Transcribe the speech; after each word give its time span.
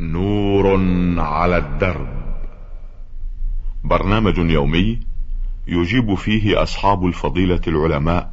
نور 0.00 0.80
على 1.20 1.56
الدرب. 1.56 2.08
برنامج 3.84 4.38
يومي 4.38 5.00
يجيب 5.66 6.14
فيه 6.14 6.62
أصحاب 6.62 7.06
الفضيلة 7.06 7.60
العلماء 7.66 8.32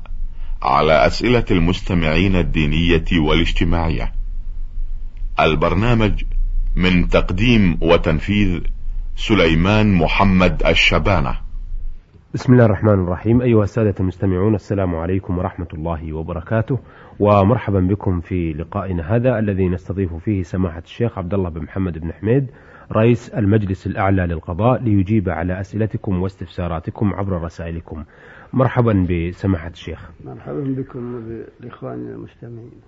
على 0.62 1.08
أسئلة 1.08 1.46
المستمعين 1.52 2.36
الدينية 2.36 3.06
والاجتماعية. 3.12 4.14
البرنامج 5.40 6.24
من 6.76 7.10
تقديم 7.10 7.78
وتنفيذ 7.82 8.60
سليمان 9.16 9.94
محمد 9.94 10.64
الشبانة. 10.66 11.41
بسم 12.34 12.54
الله 12.54 12.66
الرحمن 12.66 12.94
الرحيم. 12.94 13.42
أيها 13.42 13.64
السادة 13.64 13.96
المستمعون 14.00 14.56
السلام 14.56 14.96
عليكم 14.96 15.38
ورحمة 15.38 15.68
الله 15.74 16.14
وبركاته. 16.14 16.80
ومرحبا 17.20 17.80
بكم 17.80 18.20
في 18.22 18.54
لقائنا 18.54 19.16
هذا 19.16 19.40
الذي 19.40 19.70
نستضيف 19.70 20.14
فيه 20.14 20.44
سماحة 20.44 20.80
الشيخ 20.80 21.18
عبد 21.18 21.34
الله 21.34 21.50
بن 21.50 21.62
محمد 21.62 21.98
بن 21.98 22.14
حميد 22.14 22.52
رئيس 22.92 23.30
المجلس 23.30 23.88
الأعلى 23.88 24.26
للقضاء 24.26 24.84
ليجيب 24.84 25.30
على 25.30 25.60
أسئلتكم 25.60 26.22
واستفساراتكم 26.22 27.14
عبر 27.14 27.42
رسائلكم. 27.42 28.04
مرحبا 28.54 29.08
بسماحة 29.10 29.70
الشيخ. 29.70 30.12
مرحبا 30.26 30.76
بكم 30.78 31.16
وبإخواننا 31.16 32.16
المستمعين. 32.16 32.82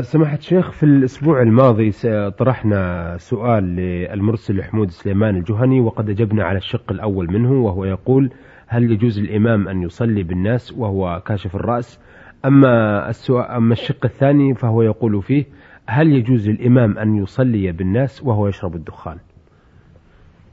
سماحة 0.00 0.36
الشيخ 0.36 0.70
في 0.70 0.82
الأسبوع 0.82 1.42
الماضي 1.42 1.92
طرحنا 2.30 3.16
سؤال 3.18 3.64
للمرسل 3.64 4.62
حمود 4.62 4.90
سليمان 4.90 5.36
الجهني 5.36 5.80
وقد 5.80 6.10
أجبنا 6.10 6.44
على 6.44 6.58
الشق 6.58 6.92
الأول 6.92 7.32
منه 7.32 7.52
وهو 7.52 7.84
يقول 7.84 8.30
هل 8.66 8.92
يجوز 8.92 9.18
الإمام 9.18 9.68
أن 9.68 9.82
يصلي 9.82 10.22
بالناس 10.22 10.72
وهو 10.72 11.22
كاشف 11.26 11.56
الرأس؟ 11.56 12.00
أما 12.44 13.08
السؤال 13.10 13.44
أما 13.44 13.72
الشق 13.72 14.04
الثاني 14.04 14.54
فهو 14.54 14.82
يقول 14.82 15.22
فيه 15.22 15.44
هل 15.86 16.12
يجوز 16.12 16.48
للإمام 16.48 16.98
أن 16.98 17.16
يصلي 17.16 17.72
بالناس 17.72 18.22
وهو 18.22 18.48
يشرب 18.48 18.74
الدخان؟ 18.74 19.16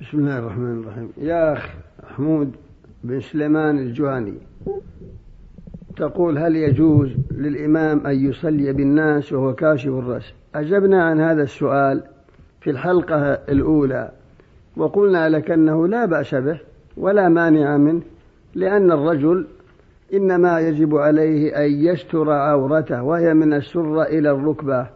بسم 0.02 0.18
الله 0.20 0.40
الرحمن 0.40 0.80
الرحيم. 0.80 1.10
يا 1.18 1.54
أخ 1.54 1.70
حمود 2.18 2.56
بن 3.04 3.20
سليمان 3.20 3.78
الجهني 3.78 4.34
تقول 6.00 6.38
هل 6.38 6.56
يجوز 6.56 7.10
للإمام 7.32 8.08
أن 8.08 8.26
يصلي 8.30 8.74
بالناس 8.74 9.34
وهو 9.34 9.54
كاشف 9.54 9.88
الرأس؟ 9.90 10.34
أجبنا 10.56 11.04
عن 11.04 11.22
هذا 11.22 11.44
السؤال 11.44 12.04
في 12.62 12.70
الحلقة 12.70 13.32
الأولى 13.32 14.12
وقلنا 14.78 15.30
لك 15.30 15.52
أنه 15.52 15.88
لا 15.88 16.06
بأس 16.06 16.36
به 16.36 16.60
ولا 16.98 17.30
مانع 17.30 17.78
منه 17.78 18.02
لأن 18.56 18.92
الرجل 18.92 19.48
إنما 20.14 20.60
يجب 20.60 20.96
عليه 20.96 21.66
أن 21.66 21.72
يستر 21.72 22.32
عورته 22.32 23.04
وهي 23.04 23.34
من 23.34 23.54
السرة 23.54 24.04
إلى 24.04 24.32
الركبة 24.32 24.88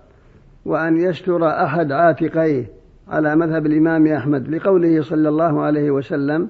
وأن 0.65 0.97
يستر 0.97 1.47
أحد 1.47 1.91
عاتقيه 1.91 2.65
على 3.07 3.35
مذهب 3.35 3.65
الإمام 3.65 4.07
أحمد 4.07 4.49
لقوله 4.49 5.01
صلى 5.01 5.29
الله 5.29 5.61
عليه 5.61 5.91
وسلم 5.91 6.47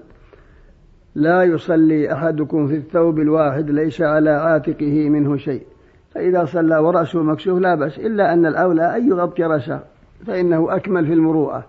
لا 1.16 1.44
يصلي 1.44 2.14
أحدكم 2.14 2.68
في 2.68 2.76
الثوب 2.76 3.20
الواحد 3.20 3.70
ليس 3.70 4.02
على 4.02 4.30
عاتقه 4.30 5.10
منه 5.10 5.38
شيء. 5.38 5.64
فإذا 6.16 6.46
صلى 6.46 6.78
ورأسه 6.78 7.24
مكشوف 7.24 7.60
لا 7.60 7.76
بأس 7.76 8.00
إلا 8.00 8.34
أن 8.34 8.46
الأولى 8.46 8.98
أن 8.98 9.10
يغطي 9.10 9.44
رأسه 9.44 9.80
فإنه 10.28 10.76
أكمل 10.76 11.06
في 11.06 11.14
المروءة. 11.14 11.66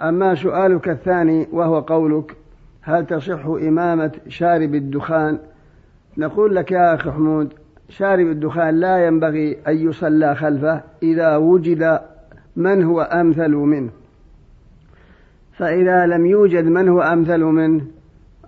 أما 0.00 0.34
سؤالك 0.34 0.88
الثاني 0.88 1.48
وهو 1.52 1.80
قولك 1.80 2.36
هل 2.82 3.06
تصح 3.06 3.46
إمامة 3.46 4.12
شارب 4.28 4.74
الدخان؟ 4.74 5.38
نقول 6.18 6.56
لك 6.56 6.72
يا 6.72 6.94
أخي 6.94 7.10
حمود 7.10 7.52
شارب 7.88 8.26
الدخان 8.26 8.80
لا 8.80 9.06
ينبغي 9.06 9.58
أن 9.68 9.76
يصلى 9.88 10.34
خلفه 10.34 10.82
إذا 11.02 11.36
وجد 11.36 12.00
من 12.56 12.82
هو 12.82 13.00
أمثل 13.00 13.50
منه. 13.50 13.90
فإذا 15.52 16.06
لم 16.06 16.26
يوجد 16.26 16.64
من 16.64 16.88
هو 16.88 17.02
أمثل 17.02 17.40
منه 17.40 17.84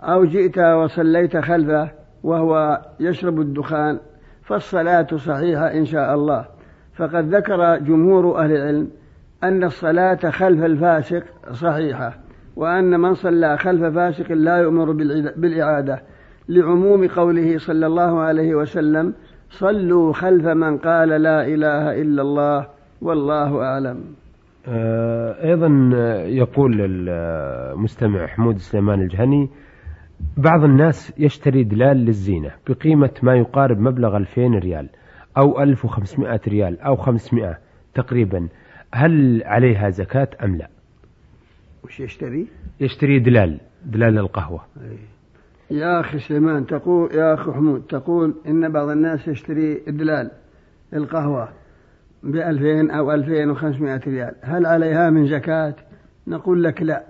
أو 0.03 0.25
جئت 0.25 0.59
وصليت 0.59 1.37
خلفه 1.37 1.91
وهو 2.23 2.81
يشرب 3.01 3.41
الدخان 3.41 3.99
فالصلاة 4.43 5.07
صحيحة 5.17 5.73
إن 5.73 5.85
شاء 5.85 6.15
الله. 6.15 6.45
فقد 6.95 7.35
ذكر 7.35 7.77
جمهور 7.77 8.39
أهل 8.39 8.53
العلم 8.53 8.89
أن 9.43 9.65
الصلاة 9.65 10.31
خلف 10.31 10.65
الفاسق 10.65 11.23
صحيحة 11.53 12.19
وأن 12.57 13.01
من 13.01 13.15
صلى 13.15 13.59
خلف 13.59 13.83
فاسق 13.83 14.33
لا 14.33 14.57
يؤمر 14.57 14.93
بالإعادة. 15.37 16.03
لعموم 16.49 17.09
قوله 17.09 17.59
صلى 17.59 17.87
الله 17.87 18.21
عليه 18.21 18.55
وسلم 18.55 19.15
صلوا 19.51 20.13
خلف 20.13 20.47
من 20.47 20.79
قال 20.79 21.09
لا 21.09 21.47
إله 21.47 22.03
إلا 22.03 22.23
الله 22.23 22.67
والله 23.03 23.63
أعلم. 23.63 24.05
أيضا 24.69 25.69
يقول 26.27 26.77
المستمع 26.81 28.27
حمود 28.27 28.59
سليمان 28.59 29.01
الجهني 29.01 29.49
بعض 30.37 30.65
الناس 30.65 31.13
يشتري 31.19 31.65
دلال 31.65 31.97
للزينة 31.97 32.51
بقيمة 32.69 33.11
ما 33.23 33.37
يقارب 33.37 33.81
مبلغ 33.81 34.17
2000 34.17 34.41
ريال 34.59 34.89
أو 35.37 35.63
1500 35.63 36.41
ريال 36.49 36.81
أو 36.81 36.97
500 36.97 37.59
تقريبا. 37.95 38.49
هل 38.95 39.43
عليها 39.45 39.91
زكاة 39.91 40.29
أم 40.45 40.57
لا؟ 40.57 40.69
وش 41.85 42.01
يشتري؟ 42.01 42.47
يشتري 42.81 43.19
دلال 43.19 43.61
دلال 43.87 44.19
القهوة. 44.19 44.61
يا 45.71 46.01
أخي 46.01 46.19
سليمان 46.19 46.67
تقول 46.67 47.15
يا 47.15 47.35
أخي 47.35 47.53
حمود 47.53 47.83
تقول 47.83 48.35
إن 48.47 48.73
بعض 48.73 48.89
الناس 48.89 49.29
يشتري 49.29 49.75
دلال 49.75 50.31
القهوة 50.95 51.49
بألفين 52.23 52.91
أو 52.91 53.13
ألفين 53.13 53.51
وخمسمائة 53.51 54.01
ريال. 54.07 54.35
هل 54.43 54.67
عليها 54.67 55.11
من 55.11 55.27
زكاة؟ 55.27 55.75
نقول 56.27 56.65
لك 56.65 56.83
لا 56.83 57.05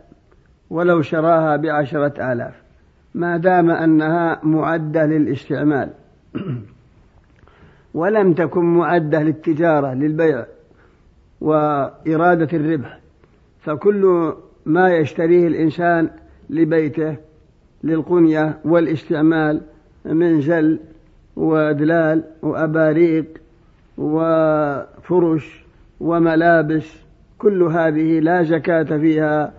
ولو 0.70 1.02
شراها 1.02 1.56
بعشرة 1.56 2.32
آلاف. 2.32 2.67
ما 3.14 3.36
دام 3.36 3.70
أنها 3.70 4.41
معدة 4.42 5.06
للاستعمال. 5.06 5.91
ولم 7.94 8.32
تكن 8.32 8.64
معدة 8.64 9.22
للتجارة 9.22 9.94
للبيع 9.94 10.46
وإرادة 11.41 12.48
الربح. 12.58 13.00
فكل 13.60 14.32
ما 14.66 14.97
يشتريه 14.97 15.47
الإنسان 15.47 16.10
لبيته 16.50 17.16
للقنية 17.84 18.58
والاستعمال 18.64 19.60
من 20.04 20.41
جل 20.41 20.80
ودلال 21.36 22.24
وأباريق 22.42 23.26
وفرش 23.98 25.64
وملابس 26.00 26.86
كل 27.38 27.62
هذه 27.62 28.20
لا 28.20 28.42
زكاة 28.42 28.98
فيها. 28.98 29.52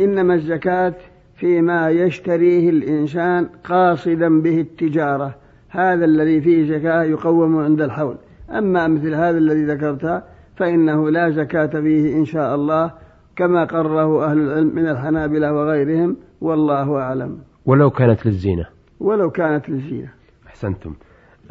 إنما 0.00 0.34
الزكاة 0.34 0.94
فيما 1.40 1.90
يشتريه 1.90 2.70
الإنسان 2.70 3.48
قاصدا 3.64 4.42
به 4.42 4.60
التجارة. 4.60 5.34
هذا 5.68 6.04
الذي 6.04 6.40
فيه 6.40 6.64
زكاة 6.64 7.02
يقوم 7.02 7.56
عند 7.56 7.80
الحول. 7.80 8.16
أما 8.50 8.88
مثل 8.88 9.14
هذا 9.14 9.38
الذي 9.38 9.64
ذكرته 9.64 10.22
فإنه 10.56 11.10
لا 11.10 11.30
زكاة 11.30 11.66
فيه 11.66 12.16
إن 12.16 12.24
شاء 12.24 12.54
الله 12.54 12.92
كما 13.36 13.64
قرره 13.64 14.24
أهل 14.24 14.38
العلم 14.38 14.74
من 14.74 14.88
الحنابلة 14.88 15.52
وغيرهم 15.52 16.16
والله 16.40 16.98
أعلم. 16.98 17.38
ولو 17.66 17.90
كانت 17.90 18.26
للزينة. 18.26 18.66
ولو 19.00 19.30
كانت 19.30 19.68
للزينة. 19.68 20.08
أحسنتم. 20.46 20.94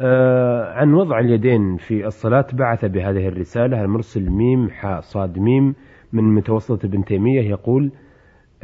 آه 0.00 0.72
عن 0.72 0.94
وضع 0.94 1.18
اليدين 1.18 1.76
في 1.76 2.06
الصلاة 2.06 2.46
بعث 2.52 2.84
بهذه 2.84 3.28
الرسالة 3.28 3.84
المرسل 3.84 4.30
ميم 4.30 4.70
حاء 4.70 5.00
صاد 5.00 5.38
ميم 5.38 5.74
من 6.12 6.34
متوسطة 6.34 6.86
ابن 6.86 7.04
تيمية 7.04 7.50
يقول 7.50 7.90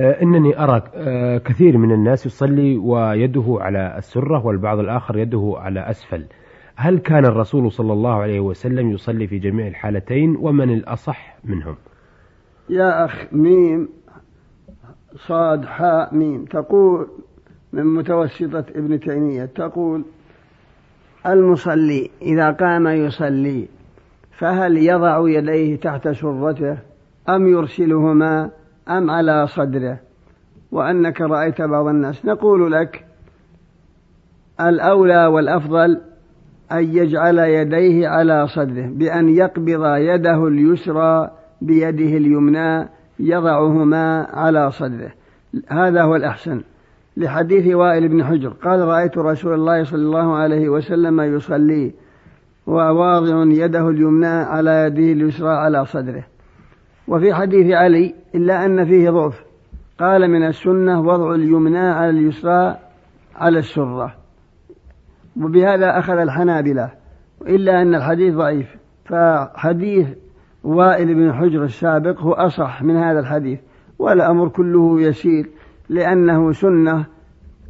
آه 0.00 0.22
إنني 0.22 0.62
أرى 0.64 0.82
آه 0.94 1.38
كثير 1.38 1.78
من 1.78 1.92
الناس 1.92 2.26
يصلي 2.26 2.76
ويده 2.76 3.58
على 3.60 3.94
السرة 3.98 4.46
والبعض 4.46 4.78
الآخر 4.78 5.18
يده 5.18 5.54
على 5.56 5.90
أسفل. 5.90 6.24
هل 6.76 6.98
كان 6.98 7.24
الرسول 7.24 7.72
صلى 7.72 7.92
الله 7.92 8.14
عليه 8.14 8.40
وسلم 8.40 8.90
يصلي 8.90 9.26
في 9.26 9.38
جميع 9.38 9.66
الحالتين؟ 9.66 10.36
ومن 10.40 10.70
الأصح 10.72 11.36
منهم؟ 11.44 11.76
يا 12.70 13.04
أخ 13.04 13.26
ميم 13.32 13.88
صاد 15.16 15.64
حاء 15.64 16.14
ميم 16.14 16.44
تقول 16.44 17.08
من 17.72 17.86
متوسطة 17.86 18.64
ابن 18.74 19.00
تيمية 19.00 19.44
تقول 19.44 20.04
المصلي 21.26 22.10
إذا 22.22 22.50
قام 22.50 22.86
يصلي 22.86 23.68
فهل 24.38 24.76
يضع 24.76 25.28
يديه 25.28 25.76
تحت 25.76 26.08
سرته 26.08 26.78
أم 27.28 27.48
يرسلهما؟ 27.48 28.50
أم 28.88 29.10
على 29.10 29.46
صدره 29.46 29.98
وأنك 30.72 31.20
رأيت 31.20 31.62
بعض 31.62 31.86
الناس. 31.86 32.24
نقول 32.24 32.72
لك 32.72 33.04
الأولى 34.60 35.26
والأفضل 35.26 36.00
أن 36.72 36.96
يجعل 36.96 37.38
يديه 37.38 38.08
على 38.08 38.48
صدره 38.48 38.86
بأن 38.86 39.28
يقبض 39.28 39.96
يده 39.96 40.46
اليسرى 40.46 41.30
بيده 41.62 42.16
اليمنى 42.16 42.88
يضعهما 43.18 44.26
على 44.32 44.70
صدره. 44.70 45.10
هذا 45.68 46.02
هو 46.02 46.16
الأحسن. 46.16 46.62
لحديث 47.16 47.74
وائل 47.74 48.08
بن 48.08 48.24
حجر 48.24 48.48
قال 48.48 48.80
رأيت 48.80 49.18
رسول 49.18 49.54
الله 49.54 49.84
صلى 49.84 50.02
الله 50.02 50.34
عليه 50.36 50.68
وسلم 50.68 51.20
يصلي 51.20 51.94
وواضع 52.66 53.44
يده 53.44 53.88
اليمنى 53.88 54.26
على 54.26 54.70
يده 54.70 55.12
اليسرى 55.12 55.48
على 55.48 55.86
صدره. 55.86 56.24
وفي 57.08 57.34
حديث 57.34 57.72
علي 57.72 58.14
إلا 58.34 58.64
أن 58.64 58.84
فيه 58.84 59.10
ضعف. 59.10 59.44
قال 60.00 60.30
من 60.30 60.46
السنة 60.46 61.00
وضع 61.00 61.34
اليمنى 61.34 61.78
على 61.78 62.10
اليسرى 62.10 62.76
على 63.36 63.58
السرة. 63.58 64.14
وبهذا 65.40 65.98
أخذ 65.98 66.18
الحنابلة. 66.18 66.90
إلا 67.48 67.82
أن 67.82 67.94
الحديث 67.94 68.34
ضعيف. 68.34 68.76
فحديث 69.04 70.06
وائل 70.64 71.14
بن 71.14 71.32
حجر 71.32 71.64
السابق 71.64 72.20
هو 72.20 72.32
أصح 72.32 72.82
من 72.82 72.96
هذا 72.96 73.20
الحديث. 73.20 73.58
والأمر 73.98 74.48
كله 74.48 75.00
يسير 75.00 75.50
لأنه 75.88 76.52
سنة 76.52 77.04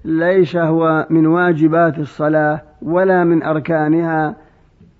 ليس 0.04 0.56
هو 0.56 1.06
من 1.10 1.26
واجبات 1.26 1.98
الصلاة 1.98 2.62
ولا 2.82 3.24
من 3.24 3.42
أركانها 3.42 4.36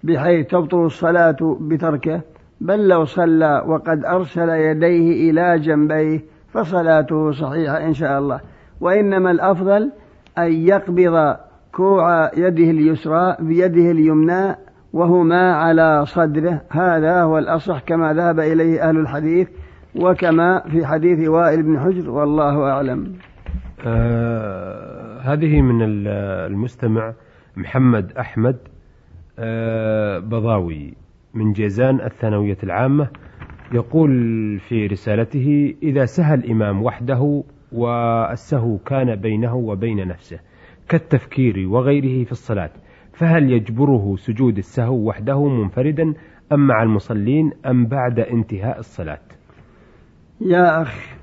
بحيث 0.04 0.46
تبطل 0.46 0.84
الصلاة 0.84 1.58
بتركه. 1.60 2.20
بل 2.60 2.88
لو 2.88 3.04
صلى 3.04 3.62
وقد 3.66 4.04
أرسل 4.04 4.48
يديه 4.48 5.30
إلى 5.30 5.58
جنبيه 5.58 6.24
فصلاته 6.48 7.32
صحيحة 7.32 7.84
إن 7.86 7.94
شاء 7.94 8.18
الله. 8.18 8.40
وإنما 8.80 9.30
الأفضل 9.30 9.90
أن 10.38 10.52
يقبض 10.52 11.36
كوع 11.72 12.30
يده 12.36 12.70
اليسرى 12.70 13.36
بيده 13.40 13.90
اليمنى 13.90 14.56
وهما 14.92 15.54
على 15.54 16.06
صدره. 16.06 16.60
هذا 16.70 17.22
هو 17.22 17.38
الأصح 17.38 17.80
كما 17.80 18.12
ذهب 18.12 18.40
إليه 18.40 18.88
أهل 18.88 18.96
الحديث 18.96 19.48
وكما 19.96 20.60
في 20.60 20.86
حديث 20.86 21.28
وائل 21.28 21.62
بن 21.62 21.80
حجر 21.80 22.10
والله 22.10 22.70
أعلم. 22.70 23.12
آه 23.86 25.20
هذه 25.20 25.60
من 25.60 25.78
المستمع 26.06 27.12
محمد 27.56 28.12
أحمد 28.18 28.56
آه 29.38 30.18
بضاوي. 30.18 30.94
من 31.36 31.52
جيزان 31.52 32.00
الثانوية 32.00 32.56
العامة 32.62 33.08
يقول 33.72 34.10
في 34.58 34.86
رسالته 34.86 35.74
إذا 35.82 36.04
سهى 36.04 36.34
الإمام 36.34 36.82
وحده 36.82 37.42
والسهو 37.72 38.78
كان 38.78 39.16
بينه 39.16 39.56
وبين 39.56 40.08
نفسه 40.08 40.40
كالتفكير 40.88 41.68
وغيره 41.68 42.24
في 42.24 42.32
الصلاة 42.32 42.70
فهل 43.12 43.52
يجبره 43.52 44.16
سجود 44.16 44.58
السهو 44.58 45.08
وحده 45.08 45.48
منفردا 45.48 46.14
أم 46.52 46.66
مع 46.66 46.82
المصلين 46.82 47.52
أم 47.66 47.86
بعد 47.86 48.20
انتهاء 48.20 48.78
الصلاة؟ 48.78 49.20
يا 50.40 50.82
أخ 50.82 51.16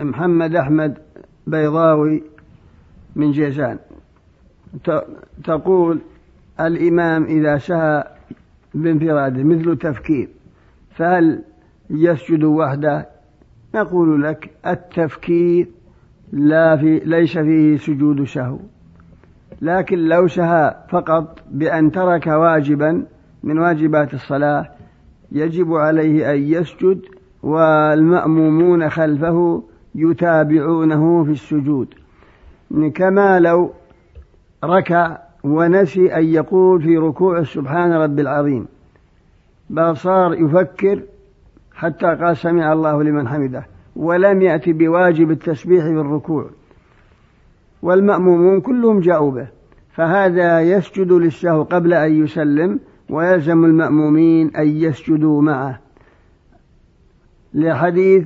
محمد 0.00 0.54
أحمد 0.54 0.98
بيضاوي 1.46 2.22
من 3.16 3.30
جيزان 3.30 3.78
تقول 5.44 6.00
الإمام 6.60 7.24
إذا 7.24 7.58
سهى 7.58 8.13
بانفراده 8.74 9.42
مثل 9.42 9.78
تفكير 9.78 10.28
فهل 10.90 11.42
يسجد 11.90 12.44
وحده؟ 12.44 13.08
نقول 13.74 14.22
لك 14.22 14.50
التفكير 14.66 15.68
لا 16.32 16.76
في 16.76 16.98
ليس 16.98 17.38
فيه 17.38 17.76
سجود 17.76 18.24
سهو 18.24 18.58
لكن 19.62 19.98
لو 19.98 20.28
سهى 20.28 20.74
فقط 20.88 21.38
بأن 21.50 21.90
ترك 21.90 22.26
واجبا 22.26 23.06
من 23.42 23.58
واجبات 23.58 24.14
الصلاة 24.14 24.70
يجب 25.32 25.74
عليه 25.74 26.34
أن 26.34 26.42
يسجد 26.42 27.00
والمأمومون 27.42 28.90
خلفه 28.90 29.62
يتابعونه 29.94 31.24
في 31.24 31.30
السجود. 31.30 31.94
كما 32.94 33.40
لو 33.40 33.72
ركع 34.64 35.18
ونسي 35.44 36.16
أن 36.16 36.24
يقول 36.24 36.82
في 36.82 36.98
ركوع 36.98 37.42
سبحان 37.42 37.92
رب 37.92 38.18
العظيم. 38.18 38.66
بل 39.70 39.96
صار 39.96 40.34
يفكر 40.34 41.02
حتى 41.74 42.06
قال 42.06 42.36
سمع 42.36 42.72
الله 42.72 43.02
لمن 43.02 43.28
حمده 43.28 43.66
ولم 43.96 44.42
يأتي 44.42 44.72
بواجب 44.72 45.30
التسبيح 45.30 45.84
في 45.84 45.90
الركوع. 45.90 46.50
والمأمومون 47.82 48.60
كلهم 48.60 49.00
جاءوا 49.00 49.30
به 49.30 49.46
فهذا 49.92 50.60
يسجد 50.60 51.12
للسهو 51.12 51.62
قبل 51.62 51.94
أن 51.94 52.24
يسلم 52.24 52.80
ويلزم 53.10 53.64
المأمومين 53.64 54.56
أن 54.56 54.68
يسجدوا 54.68 55.42
معه. 55.42 55.80
لحديث 57.54 58.24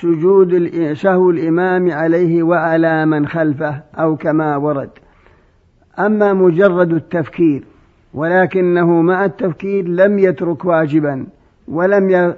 سجود 0.00 0.70
سهو 0.92 1.30
الإمام 1.30 1.90
عليه 1.90 2.42
وعلى 2.42 3.06
من 3.06 3.26
خلفه 3.26 3.82
أو 3.94 4.16
كما 4.16 4.56
ورد. 4.56 4.90
أما 5.98 6.32
مجرد 6.32 6.92
التفكير 6.92 7.64
ولكنه 8.14 9.02
مع 9.02 9.24
التفكير 9.24 9.88
لم 9.88 10.18
يترك 10.18 10.64
واجبا 10.64 11.26
ولم 11.68 12.34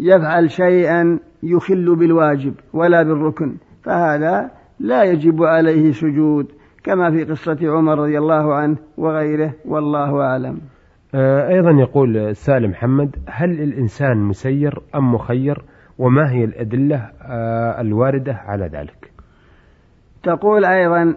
يفعل 0.00 0.50
شيئا 0.50 1.18
يخل 1.42 1.96
بالواجب 1.96 2.54
ولا 2.72 3.02
بالركن 3.02 3.56
فهذا 3.82 4.50
لا 4.80 5.02
يجب 5.04 5.42
عليه 5.42 5.92
سجود 5.92 6.46
كما 6.84 7.10
في 7.10 7.24
قصة 7.24 7.58
عمر 7.62 7.98
رضي 7.98 8.18
الله 8.18 8.54
عنه 8.54 8.76
وغيره 8.96 9.54
والله 9.64 10.20
أعلم. 10.20 10.60
آه، 11.14 11.48
أيضا 11.48 11.70
يقول 11.70 12.36
سالم 12.36 12.70
محمد 12.70 13.16
هل 13.28 13.50
الإنسان 13.50 14.16
مسير 14.16 14.82
أم 14.94 15.14
مخير؟ 15.14 15.64
وما 15.98 16.32
هي 16.32 16.44
الأدلة 16.44 17.10
آه، 17.22 17.80
الواردة 17.80 18.32
على 18.32 18.66
ذلك؟ 18.72 19.12
تقول 20.22 20.64
أيضا 20.64 21.16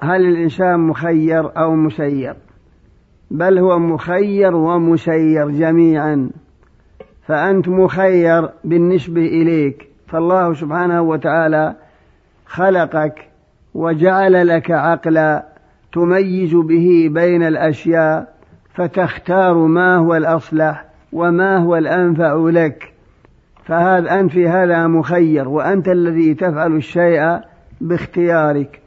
هل 0.00 0.26
الإنسان 0.26 0.80
مخير 0.80 1.58
أو 1.58 1.74
مسير؟ 1.74 2.34
بل 3.30 3.58
هو 3.58 3.78
مخير 3.78 4.54
ومسير 4.54 5.50
جميعا. 5.50 6.30
فأنت 7.26 7.68
مخير 7.68 8.48
بالنسبة 8.64 9.20
إليك. 9.20 9.88
فالله 10.06 10.54
سبحانه 10.54 11.02
وتعالى 11.02 11.74
خلقك 12.46 13.28
وجعل 13.74 14.48
لك 14.48 14.70
عقلا 14.70 15.44
تميز 15.92 16.54
به 16.54 17.08
بين 17.12 17.42
الأشياء 17.42 18.34
فتختار 18.74 19.54
ما 19.54 19.96
هو 19.96 20.14
الأصلح 20.14 20.84
وما 21.12 21.56
هو 21.56 21.76
الأنفع 21.76 22.34
لك. 22.50 22.92
فهذا 23.64 24.20
أنت 24.20 24.32
في 24.32 24.48
هذا 24.48 24.86
مخير 24.86 25.48
وأنت 25.48 25.88
الذي 25.88 26.34
تفعل 26.34 26.76
الشيء 26.76 27.38
باختيارك. 27.80 28.80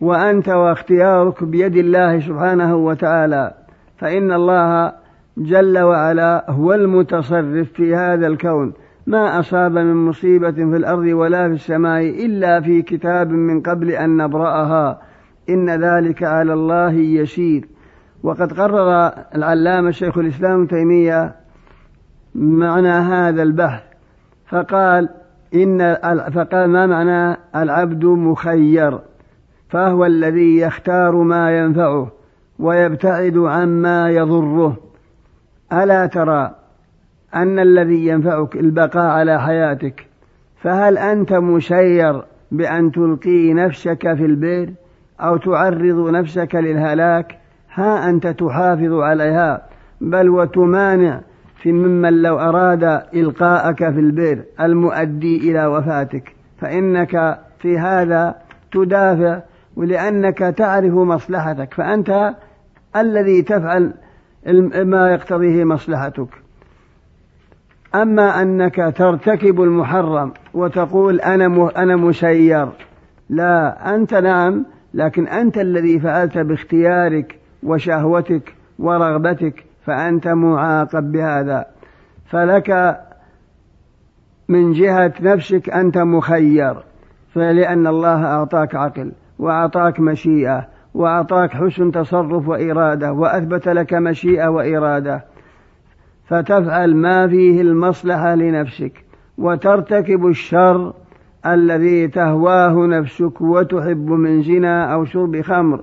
وأنت 0.00 0.48
واختيارك 0.48 1.44
بيد 1.44 1.76
الله 1.76 2.20
سبحانه 2.20 2.76
وتعالى. 2.76 3.54
فإن 3.96 4.32
الله 4.32 4.92
جل 5.38 5.78
وعلا 5.78 6.50
هو 6.50 6.74
المتصرف 6.74 7.72
في 7.72 7.96
هذا 7.96 8.26
الكون. 8.26 8.72
ما 9.06 9.40
أصاب 9.40 9.72
من 9.72 9.94
مصيبة 9.94 10.50
في 10.50 10.76
الأرض 10.76 11.06
ولا 11.06 11.48
في 11.48 11.54
السماء 11.54 12.26
إلا 12.26 12.60
في 12.60 12.82
كتاب 12.82 13.30
من 13.30 13.60
قبل 13.60 13.90
أن 13.90 14.16
نبرأها. 14.16 15.00
إن 15.50 15.70
ذلك 15.70 16.22
على 16.22 16.52
الله 16.52 16.92
يسير. 16.92 17.68
وقد 18.22 18.52
قرر 18.52 19.12
العلامة 19.34 19.90
شيخ 19.90 20.18
الإسلام 20.18 20.66
تيمية 20.66 21.34
معنى 22.34 22.88
هذا 22.88 23.42
البحث. 23.42 23.82
فقال 24.48 25.08
إن 25.54 25.96
فقال 26.34 26.70
ما 26.70 26.86
معنى 26.86 27.36
العبد 27.56 28.04
مخير؟ 28.04 28.98
فهو 29.68 30.06
الذي 30.06 30.58
يختار 30.58 31.16
ما 31.16 31.58
ينفعه 31.58 32.12
ويبتعد 32.58 33.36
عما 33.36 34.10
يضره. 34.10 34.76
ألا 35.72 36.06
ترى 36.06 36.54
أن 37.34 37.58
الذي 37.58 38.06
ينفعك 38.06 38.56
البقاء 38.56 39.06
على 39.06 39.40
حياتك 39.40 40.06
فهل 40.62 40.98
أنت 40.98 41.32
مشير 41.32 42.22
بأن 42.52 42.92
تلقي 42.92 43.52
نفسك 43.52 44.14
في 44.14 44.24
البئر 44.24 44.70
أو 45.20 45.36
تعرض 45.36 46.10
نفسك 46.10 46.54
للهلاك؟ 46.54 47.38
ها 47.74 48.10
أنت 48.10 48.26
تحافظ 48.26 48.92
عليها 48.92 49.62
بل 50.00 50.28
وتمانع 50.28 51.20
في 51.62 51.72
ممن 51.72 52.22
لو 52.22 52.38
أراد 52.38 52.84
إلقاءك 53.14 53.78
في 53.78 54.00
البئر 54.00 54.42
المؤدي 54.60 55.50
إلى 55.50 55.66
وفاتك. 55.66 56.34
فإنك 56.60 57.38
في 57.58 57.78
هذا 57.78 58.34
تدافع 58.72 59.40
ولأنك 59.78 60.38
تعرف 60.38 60.94
مصلحتك 60.94 61.74
فأنت 61.74 62.34
الذي 62.96 63.42
تفعل 63.42 63.92
ما 64.84 65.10
يقتضيه 65.10 65.64
مصلحتك. 65.64 66.28
أما 67.94 68.42
أنك 68.42 68.94
ترتكب 68.96 69.62
المحرم 69.62 70.32
وتقول 70.54 71.20
أنا 71.20 71.70
أنا 71.76 71.96
مسير 71.96 72.68
لا 73.30 73.94
أنت 73.94 74.14
نعم 74.14 74.64
لكن 74.94 75.26
أنت 75.26 75.58
الذي 75.58 76.00
فعلت 76.00 76.38
باختيارك 76.38 77.38
وشهوتك 77.62 78.54
ورغبتك 78.78 79.64
فأنت 79.84 80.28
معاقب 80.28 81.12
بهذا. 81.12 81.66
فلك 82.26 83.00
من 84.48 84.72
جهة 84.72 85.12
نفسك 85.20 85.70
أنت 85.70 85.98
مخير 85.98 86.76
فلأن 87.34 87.86
الله 87.86 88.24
أعطاك 88.24 88.74
عقل. 88.74 89.12
وأعطاك 89.38 90.00
مشيئة 90.00 90.68
وأعطاك 90.94 91.50
حسن 91.50 91.92
تصرف 91.92 92.48
وإرادة 92.48 93.12
وأثبت 93.12 93.68
لك 93.68 93.94
مشيئة 93.94 94.48
وإرادة. 94.48 95.24
فتفعل 96.26 96.94
ما 96.94 97.28
فيه 97.28 97.60
المصلحة 97.60 98.34
لنفسك 98.34 99.04
وترتكب 99.38 100.26
الشر 100.26 100.92
الذي 101.46 102.08
تهواه 102.08 102.86
نفسك 102.86 103.40
وتحب 103.40 104.10
من 104.10 104.42
زنا 104.42 104.94
أو 104.94 105.04
شرب 105.04 105.40
خمر. 105.40 105.80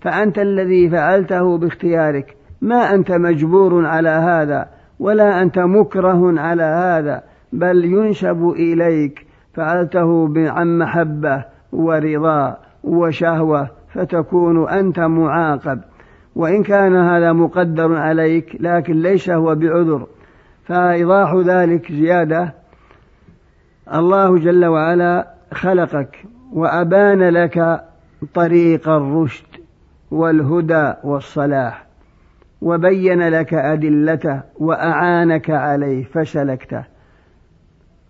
فأنت 0.00 0.38
الذي 0.38 0.90
فعلته 0.90 1.58
باختيارك. 1.58 2.36
ما 2.60 2.94
أنت 2.94 3.12
مجبور 3.12 3.86
على 3.86 4.08
هذا 4.08 4.68
ولا 4.98 5.42
أنت 5.42 5.58
مكره 5.58 6.40
على 6.40 6.62
هذا 6.62 7.22
بل 7.52 7.84
ينسب 7.84 8.54
إليك. 8.56 9.26
فعلته 9.54 10.32
عن 10.36 10.78
محبة 10.78 11.44
ورضا. 11.72 12.69
وشهوة 12.84 13.68
فتكون 13.94 14.68
أنت 14.68 15.00
معاقب. 15.00 15.80
وإن 16.36 16.62
كان 16.62 16.96
هذا 16.96 17.32
مقدر 17.32 17.96
عليك 17.96 18.56
لكن 18.60 19.02
ليس 19.02 19.30
هو 19.30 19.54
بعذر. 19.54 20.06
فإيضاح 20.64 21.34
ذلك 21.34 21.92
زيادة 21.92 22.54
الله 23.94 24.38
جل 24.38 24.64
وعلا 24.64 25.26
خلقك 25.52 26.24
وأبان 26.52 27.28
لك 27.28 27.84
طريق 28.34 28.88
الرشد 28.88 29.46
والهدى 30.10 30.92
والصلاح 31.04 31.86
وبين 32.62 33.28
لك 33.28 33.54
أدلته 33.54 34.40
وأعانك 34.58 35.50
عليه 35.50 36.04
فسلكته 36.04 36.84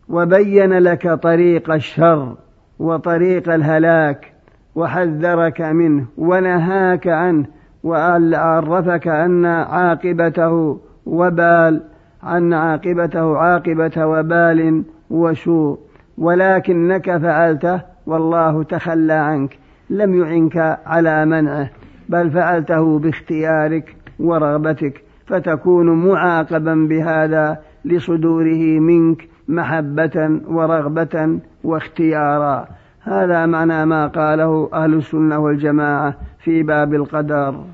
وبين 0.09 0.73
لك 0.73 1.09
طريق 1.09 1.71
الشر 1.71 2.35
وطريق 2.79 3.53
الهلاك 3.53 4.33
وحذرك 4.75 5.61
منه 5.61 6.07
ونهاك 6.19 7.09
عنه 7.09 7.47
وعرفك 7.85 9.09
أن 9.09 9.45
عاقبته 9.47 10.81
وبال 11.07 11.83
أن 12.25 12.53
عاقبته 12.53 13.37
عاقبة 13.39 14.07
وبال 14.07 14.85
وسوء 15.11 15.79
ولكنك 16.19 17.17
فعلته 17.17 17.81
والله 18.07 18.63
تخلى 18.63 19.13
عنك 19.13 19.59
لم 19.91 20.15
يعنك 20.15 20.79
على 20.87 21.27
منعه 21.27 21.71
بل 22.09 22.31
فعلته 22.31 22.99
باختيارك 22.99 23.97
ورغبتك 24.19 25.03
فتكون 25.27 26.07
معاقبا 26.07 26.75
بهذا 26.75 27.59
لصدوره 27.85 28.79
منك 28.81 29.29
محبة 29.49 30.41
ورغبة 30.49 31.39
واختيارا 31.65 32.69
هذا 33.01 33.47
معنى 33.47 33.87
ما 33.87 34.07
قاله 34.07 34.71
أهل 34.73 34.95
السنة 34.95 35.39
والجماعة 35.39 36.17
في 36.39 36.63
باب 36.63 36.95
القدر. 36.95 37.65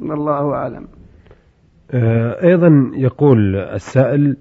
والله 0.00 0.54
أعلم. 0.54 0.86
آه، 1.90 2.44
أيضا 2.44 2.90
يقول 2.94 3.56
السائل 3.56 4.36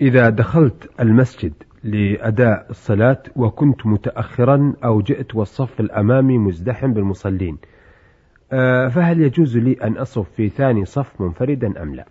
إذا 0.00 0.28
دخلت 0.28 0.90
المسجد 1.00 1.52
لأداء 1.84 2.66
الصلاة 2.70 3.22
وكنت 3.36 3.86
متأخرا 3.86 4.74
أو 4.84 5.00
جئت 5.00 5.34
والصف 5.34 5.80
الأمامي 5.80 6.38
مزدحم 6.38 6.92
بالمصلين 6.92 7.58
آه، 8.52 8.88
فهل 8.88 9.20
يجوز 9.20 9.58
لي 9.58 9.72
أن 9.72 9.96
أصف 9.96 10.30
في 10.30 10.48
ثاني 10.48 10.84
صف 10.84 11.20
منفردا 11.20 11.82
أم 11.82 11.94
لا؟ 11.94 12.04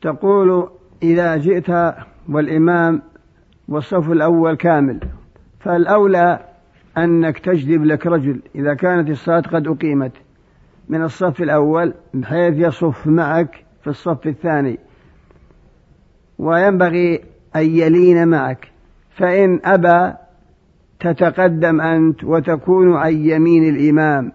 تقول 0.00 0.68
إذا 1.02 1.36
جئت 1.36 1.94
والإمام 2.28 3.02
والصف 3.68 4.10
الأول 4.10 4.54
كامل 4.54 5.00
فالأولى 5.66 6.40
أنك 6.98 7.38
تجذب 7.38 7.84
لك 7.84 8.06
رجل 8.06 8.40
إذا 8.54 8.74
كانت 8.74 9.10
الصلاة 9.10 9.40
قد 9.40 9.66
أقيمت 9.66 10.12
من 10.88 11.02
الصف 11.02 11.42
الأول 11.42 11.94
بحيث 12.14 12.54
يصف 12.56 13.06
معك 13.06 13.64
في 13.82 13.90
الصف 13.90 14.26
الثاني. 14.26 14.78
وينبغي 16.38 17.20
أن 17.56 17.62
يلين 17.62 18.28
معك. 18.28 18.68
فإن 19.10 19.60
أبى 19.64 20.14
تتقدم 21.00 21.80
أنت 21.80 22.24
وتكون 22.24 22.96
عن 22.96 23.12
يمين 23.12 23.74
الإمام. 23.74 24.32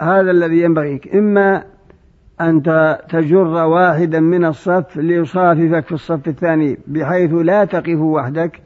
هذا 0.00 0.30
الذي 0.30 0.62
ينبغيك. 0.62 1.14
إما 1.14 1.64
أن 2.40 2.62
تجر 3.08 3.46
واحدا 3.66 4.20
من 4.20 4.44
الصف 4.44 4.96
ليصاففك 4.96 5.86
في 5.86 5.92
الصف 5.92 6.28
الثاني 6.28 6.78
بحيث 6.86 7.32
لا 7.32 7.64
تقف 7.64 7.98
وحدك. 7.98 8.65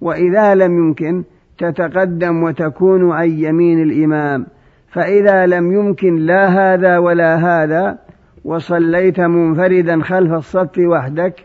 وإذا 0.00 0.54
لم 0.54 0.78
يمكن 0.78 1.24
تتقدم 1.58 2.42
وتكون 2.42 3.12
عن 3.12 3.30
يمين 3.30 3.82
الإمام. 3.82 4.46
فإذا 4.88 5.46
لم 5.46 5.72
يمكن 5.72 6.16
لا 6.16 6.46
هذا 6.46 6.98
ولا 6.98 7.36
هذا 7.36 7.98
وصليت 8.44 9.20
منفردا 9.20 10.02
خلف 10.02 10.32
الصف 10.32 10.78
وحدك 10.78 11.44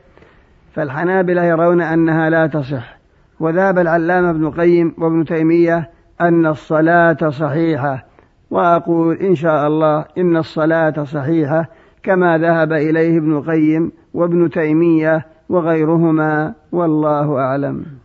فالحنابلة 0.74 1.44
يرون 1.44 1.82
أنها 1.82 2.30
لا 2.30 2.48
تصح. 2.48 2.98
وذهب 3.40 3.80
العلامة 3.80 4.30
ابن 4.30 4.46
القيم 4.46 4.94
وابن 4.98 5.26
تيمية 5.26 5.90
أن 6.22 6.46
الصلاة 6.46 7.30
صحيحة. 7.30 8.06
وأقول 8.52 9.16
إن 9.16 9.36
شاء 9.36 9.68
الله 9.68 10.06
إن 10.18 10.38
الصلاة 10.38 11.04
صحيحة 11.04 11.66
كما 12.04 12.38
ذهب 12.38 12.74
إليه 12.74 13.18
ابن 13.18 13.38
القيم 13.38 13.92
وابن 14.14 14.50
تيمية 14.50 15.26
وغيرهما 15.50 16.54
والله 16.72 17.40
أعلم. 17.40 18.03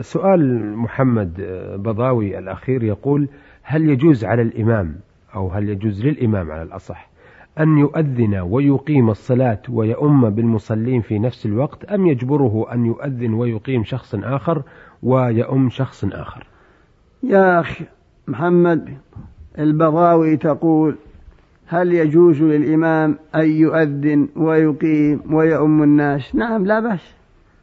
سؤال 0.00 0.76
محمد 0.76 1.32
بضاوي 1.76 2.38
الأخير 2.38 2.82
يقول 2.82 3.28
هل 3.62 3.88
يجوز 3.90 4.24
على 4.24 4.42
الإمام 4.42 4.96
أو 5.34 5.48
هل 5.48 5.68
يجوز 5.68 6.06
للإمام 6.06 6.50
على 6.50 6.62
الأصح 6.62 7.10
أن 7.60 7.78
يؤذن 7.78 8.34
ويقيم 8.34 9.10
الصلاة 9.10 9.62
ويؤم 9.68 10.30
بالمصلين 10.30 11.00
في 11.00 11.18
نفس 11.18 11.46
الوقت 11.46 11.84
أم 11.84 12.06
يجبره 12.06 12.66
أن 12.72 12.86
يؤذن 12.86 13.34
ويقيم 13.34 13.84
شخص 13.84 14.14
آخر 14.14 14.62
ويؤم 15.02 15.70
شخص 15.70 16.04
آخر؟ 16.04 16.46
يا 17.22 17.60
أخي 17.60 17.84
محمد 18.28 18.88
البضاوي 19.58 20.36
تقول 20.36 20.96
هل 21.66 21.92
يجوز 21.92 22.42
للإمام 22.42 23.18
أن 23.34 23.50
يؤذن 23.50 24.28
ويقيم 24.36 25.20
ويؤم 25.34 25.82
الناس؟ 25.82 26.34
نعم 26.34 26.66
لا 26.66 26.80
بأس. 26.80 27.14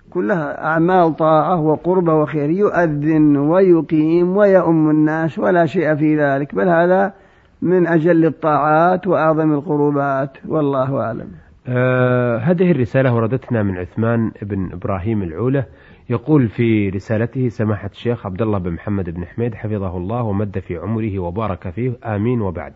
كلها 0.09 0.65
أعمال 0.65 1.15
طاعة 1.15 1.61
وقربة 1.61 2.13
وخير 2.13 2.49
يؤذن 2.49 3.37
ويقيم 3.37 4.37
ويؤم 4.37 4.89
الناس 4.89 5.39
ولا 5.39 5.65
شيء 5.65 5.95
في 5.95 6.17
ذلك 6.17 6.55
بل 6.55 6.67
هذا 6.67 7.13
من 7.61 7.87
أجل 7.87 8.25
الطاعات 8.25 9.07
وأعظم 9.07 9.53
القربات 9.53 10.37
والله 10.47 11.01
أعلم. 11.01 11.31
آه 11.67 12.37
هذه 12.37 12.71
الرسالة 12.71 13.13
وردتنا 13.13 13.63
من 13.63 13.77
عثمان 13.77 14.31
بن 14.41 14.69
إبراهيم 14.73 15.23
العولة 15.23 15.65
يقول 16.09 16.47
في 16.47 16.89
رسالته 16.89 17.49
سماحة 17.49 17.89
الشيخ 17.93 18.25
عبد 18.25 18.41
الله 18.41 18.57
بن 18.57 18.71
محمد 18.71 19.09
بن 19.09 19.25
حميد 19.25 19.55
حفظه 19.55 19.97
الله 19.97 20.23
ومد 20.23 20.59
في 20.59 20.77
عمره 20.77 21.19
وبارك 21.19 21.69
فيه 21.69 21.91
آمين 22.05 22.41
وبعد. 22.41 22.73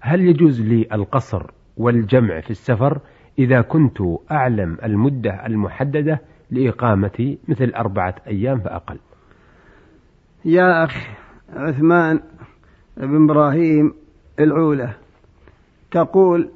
هل 0.00 0.20
يجوز 0.20 0.62
لي 0.62 0.86
القصر 0.92 1.42
والجمع 1.76 2.40
في 2.40 2.50
السفر 2.50 2.98
إذا 3.38 3.60
كنت 3.60 3.98
أعلم 4.30 4.76
المدة 4.84 5.46
المحددة 5.46 6.20
لإقامتي 6.50 7.38
مثل 7.48 7.72
أربعة 7.76 8.14
أيام 8.26 8.60
فأقل. 8.60 8.98
يا 10.44 10.84
أخي 10.84 11.06
عثمان 11.56 12.20
بن 12.96 13.24
إبراهيم 13.24 13.94
العولة 14.40 14.92
تقول 15.90 16.48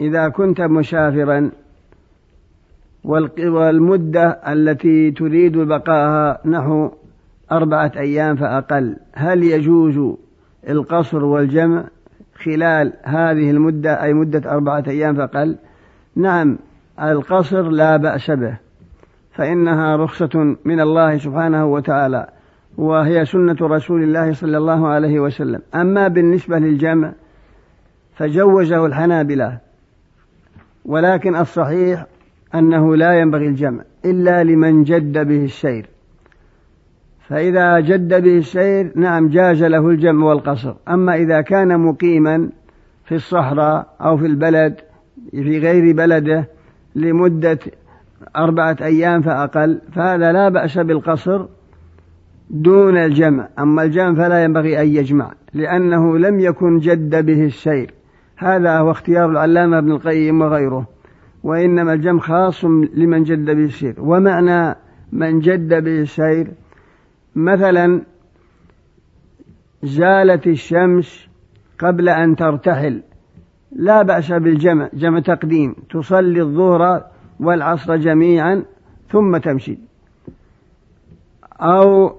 إذا 0.00 0.28
كنت 0.28 0.60
مسافرا 0.60 1.50
والمدة 3.38 4.28
التي 4.28 5.10
تريد 5.10 5.58
بقاها 5.58 6.40
نحو 6.44 6.90
أربعة 7.52 7.92
أيام 7.96 8.36
فأقل 8.36 8.96
هل 9.12 9.42
يجوز 9.42 10.16
القصر 10.68 11.24
والجمع 11.24 11.84
خلال 12.44 12.92
هذه 13.02 13.50
المدة 13.50 14.02
أي 14.02 14.12
مدة 14.12 14.52
أربعة 14.52 14.84
أيام 14.88 15.16
فأقل؟ 15.16 15.56
نعم 16.16 16.58
القصر 17.02 17.62
لا 17.62 17.96
بأس 17.96 18.30
به. 18.30 18.56
فإنها 19.40 19.96
رخصة 19.96 20.56
من 20.64 20.80
الله 20.80 21.18
سبحانه 21.18 21.66
وتعالى 21.66 22.26
وهي 22.78 23.24
سنة 23.24 23.56
رسول 23.62 24.02
الله 24.02 24.32
صلى 24.32 24.58
الله 24.58 24.88
عليه 24.88 25.20
وسلم. 25.20 25.60
أما 25.74 26.08
بالنسبة 26.08 26.58
للجمع 26.58 27.12
فجوزه 28.14 28.86
الحنابلة 28.86 29.58
ولكن 30.84 31.36
الصحيح 31.36 32.06
أنه 32.54 32.96
لا 32.96 33.20
ينبغي 33.20 33.48
الجمع 33.48 33.82
إلا 34.04 34.44
لمن 34.44 34.82
جد 34.82 35.18
به 35.28 35.44
السير. 35.44 35.86
فإذا 37.28 37.80
جد 37.80 38.22
به 38.22 38.38
السير 38.38 38.92
نعم 38.96 39.28
جاز 39.28 39.64
له 39.64 39.88
الجمع 39.88 40.26
والقصر. 40.26 40.74
أما 40.88 41.14
إذا 41.14 41.40
كان 41.40 41.80
مقيما 41.80 42.50
في 43.04 43.14
الصحراء 43.14 43.86
أو 44.00 44.16
في 44.16 44.26
البلد 44.26 44.80
في 45.30 45.58
غير 45.58 45.96
بلده 45.96 46.48
لمدة 46.94 47.58
أربعة 48.36 48.76
أيام 48.82 49.22
فأقل 49.22 49.80
فهذا 49.92 50.32
لا 50.32 50.48
بأس 50.48 50.78
بالقصر 50.78 51.46
دون 52.50 52.96
الجمع. 52.96 53.48
أما 53.58 53.82
الجمع 53.82 54.14
فلا 54.14 54.44
ينبغي 54.44 54.80
أن 54.82 54.88
يجمع 54.88 55.32
لأنه 55.54 56.18
لم 56.18 56.40
يكن 56.40 56.78
جد 56.78 57.26
به 57.26 57.44
السير. 57.44 57.94
هذا 58.36 58.78
هو 58.78 58.90
اختيار 58.90 59.30
العلامة 59.30 59.78
ابن 59.78 59.92
القيم 59.92 60.40
وغيره. 60.40 60.86
وإنما 61.42 61.92
الجمع 61.92 62.20
خاص 62.20 62.64
لمن 62.94 63.22
جد 63.22 63.44
به 63.44 63.64
السير. 63.64 63.94
ومعنى 63.98 64.76
من 65.12 65.40
جد 65.40 65.84
به 65.84 66.00
السير 66.00 66.48
مثلا 67.36 68.02
زالت 69.82 70.46
الشمس 70.46 71.28
قبل 71.78 72.08
أن 72.08 72.36
ترتحل. 72.36 73.02
لا 73.72 74.02
بأس 74.02 74.32
بالجمع 74.32 74.88
جمع 74.94 75.20
تقديم. 75.20 75.74
تصلي 75.90 76.40
الظهر 76.40 77.09
والعصر 77.40 77.96
جميعا 77.96 78.64
ثم 79.08 79.36
تمشي. 79.36 79.78
أو 81.60 82.16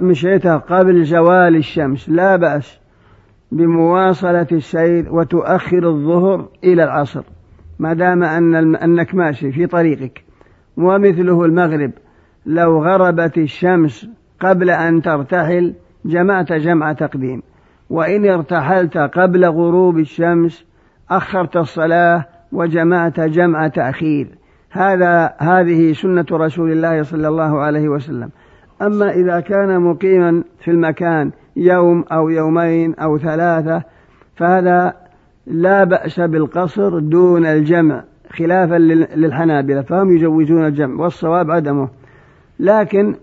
مشيتها 0.00 0.56
قبل 0.56 1.04
زوال 1.04 1.56
الشمس. 1.56 2.08
لا 2.08 2.36
بأس 2.36 2.78
بمواصلة 3.52 4.46
السير 4.52 5.14
وتؤخر 5.14 5.88
الظهر 5.88 6.48
إلى 6.64 6.84
العصر. 6.84 7.22
ما 7.78 7.94
دام 7.94 8.24
أن 8.24 8.76
أنك 8.76 9.14
ماشي 9.14 9.52
في 9.52 9.66
طريقك. 9.66 10.24
ومثله 10.76 11.44
المغرب. 11.44 11.90
لو 12.46 12.84
غربت 12.84 13.38
الشمس 13.38 14.08
قبل 14.40 14.70
أن 14.70 15.02
ترتحل 15.02 15.74
جمعت 16.04 16.52
جمع 16.52 16.92
تقديم. 16.92 17.42
وإن 17.90 18.28
ارتحلت 18.28 18.98
قبل 18.98 19.44
غروب 19.44 19.98
الشمس 19.98 20.64
أخرت 21.10 21.56
الصلاة 21.56 22.24
وجمعت 22.52 23.20
جمع 23.20 23.68
تأخير. 23.68 24.26
هذا 24.70 25.34
هذه 25.38 25.92
سنة 25.92 26.26
رسول 26.32 26.72
الله 26.72 27.02
صلى 27.02 27.28
الله 27.28 27.60
عليه 27.60 27.88
وسلم. 27.88 28.30
أما 28.82 29.10
إذا 29.10 29.40
كان 29.40 29.80
مقيما 29.80 30.42
في 30.60 30.70
المكان 30.70 31.30
يوم 31.56 32.04
أو 32.12 32.28
يومين 32.28 32.94
أو 32.94 33.18
ثلاثة 33.18 33.82
فهذا 34.36 34.94
لا 35.46 35.84
بأس 35.84 36.20
بالقصر 36.20 36.98
دون 36.98 37.46
الجمع 37.46 38.04
خلافا 38.30 38.74
للحنابلة 39.16 39.82
فهم 39.82 40.16
يجوزون 40.16 40.66
الجمع 40.66 41.02
والصواب 41.02 41.50
عدمه. 41.50 41.88
لكن 42.60 43.14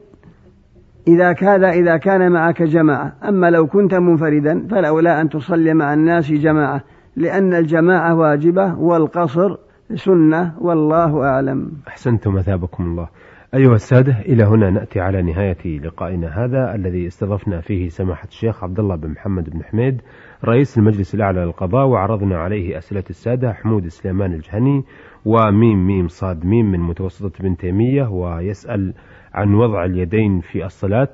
إذا 1.08 1.34
كان 1.34 1.64
إذا 1.64 1.98
كان 1.98 2.32
معك 2.32 2.62
جماعة 2.62 3.14
أما 3.28 3.50
لو 3.50 3.68
كنت 3.68 3.94
منفردا 3.94 4.68
فالأولى 4.68 5.22
أن 5.22 5.30
تصلي 5.30 5.74
مع 5.74 5.94
الناس 5.94 6.32
جماعة. 6.32 6.82
لأن 7.16 7.54
الجماعة 7.54 8.16
واجبة 8.16 8.80
والقصر 8.80 9.58
سنة 9.94 10.54
والله 10.62 11.24
أعلم. 11.24 11.72
أحسنتم 11.88 12.38
أثابكم 12.38 12.84
الله. 12.84 13.08
أيها 13.54 13.74
السادة 13.74 14.20
إلى 14.20 14.44
هنا 14.44 14.70
نأتي 14.70 15.00
على 15.00 15.22
نهاية 15.22 15.80
لقائنا 15.80 16.28
هذا 16.28 16.76
الذي 16.76 17.08
استضفنا 17.08 17.62
فيه 17.62 17.88
سماحة 17.90 18.28
الشيخ 18.28 18.64
عبد 18.64 18.80
الله 18.80 18.96
بن 18.96 19.10
محمد 19.10 19.50
بن 19.50 19.64
حميد 19.64 20.02
رئيس 20.46 20.78
المجلس 20.78 21.16
الأعلى 21.16 21.46
للقضاء 21.46 21.88
وعرضنا 21.88 22.38
عليه 22.38 22.78
أسئلة 22.78 23.04
السادة 23.10 23.54
حمود 23.54 23.88
سليمان 23.88 24.34
الجهني 24.34 24.84
وميم 25.26 25.88
ميم 25.88 26.08
صاد 26.08 26.46
ميم 26.46 26.72
من 26.72 26.80
متوسطة 26.80 27.44
بن 27.44 27.58
تيمية 27.58 28.08
ويسأل 28.10 28.94
عن 29.34 29.54
وضع 29.54 29.86
اليدين 29.86 30.40
في 30.40 30.66
الصلاة 30.66 31.10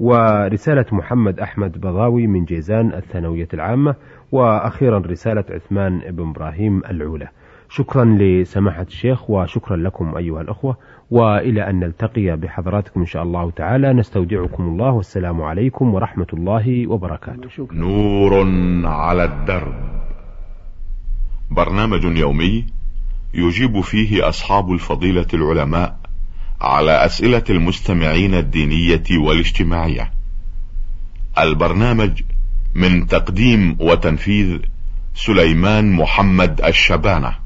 ورسالة 0.00 0.86
محمد 0.92 1.40
أحمد 1.40 1.78
بضاوي 1.78 2.26
من 2.26 2.44
جيزان 2.44 2.92
الثانوية 2.92 3.48
العامة 3.54 3.94
وأخيرا 4.32 4.98
رسالة 4.98 5.44
عثمان 5.50 5.98
بن 5.98 6.28
إبراهيم 6.28 6.82
العولة. 6.90 7.28
شكرا 7.68 8.04
لسماحة 8.04 8.82
الشيخ 8.82 9.30
وشكرا 9.30 9.76
لكم 9.76 10.16
أيها 10.16 10.40
الأخوة 10.40 10.76
وإلى 11.10 11.70
أن 11.70 11.80
نلتقي 11.80 12.36
بحضراتكم 12.36 13.00
إن 13.00 13.06
شاء 13.06 13.22
الله 13.22 13.50
تعالى. 13.50 13.92
نستودعكم 13.92 14.62
الله 14.62 14.90
والسلام 14.90 15.42
عليكم 15.42 15.94
ورحمة 15.94 16.26
الله 16.32 16.86
وبركاته. 16.86 17.68
نور 17.72 18.46
على 18.84 19.24
الدرب. 19.24 19.74
برنامج 21.50 22.04
يومي 22.04 22.66
يجيب 23.34 23.80
فيه 23.80 24.28
أصحاب 24.28 24.72
الفضيلة 24.72 25.26
العلماء 25.34 25.96
على 26.60 27.04
أسئلة 27.04 27.44
المستمعين 27.50 28.34
الدينية 28.34 29.04
والاجتماعية. 29.26 30.10
البرنامج 31.38 32.22
من 32.76 33.06
تقديم 33.06 33.76
وتنفيذ 33.80 34.58
سليمان 35.14 35.92
محمد 35.92 36.60
الشبانة. 36.60 37.45